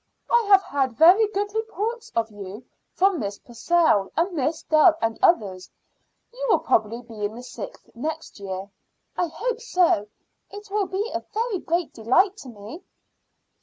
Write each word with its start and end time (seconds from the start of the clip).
"I 0.31 0.41
have 0.49 0.63
had 0.63 0.97
very 0.97 1.27
good 1.27 1.53
reports 1.53 2.11
of 2.15 2.31
you 2.31 2.65
from 2.91 3.19
Miss 3.19 3.37
Purcell 3.37 4.11
and 4.17 4.33
Miss 4.35 4.63
Dove 4.63 4.95
and 4.99 5.19
others; 5.21 5.69
you 6.33 6.43
will 6.49 6.57
probably 6.57 7.03
be 7.03 7.23
in 7.23 7.35
the 7.35 7.43
sixth 7.43 7.87
next 7.93 8.39
year." 8.39 8.67
"I 9.15 9.27
hope 9.27 9.59
so; 9.61 10.07
it 10.49 10.71
will 10.71 10.87
be 10.87 11.11
a 11.13 11.23
very 11.35 11.59
great 11.59 11.93
delight 11.93 12.35
to 12.37 12.49
me." 12.49 12.83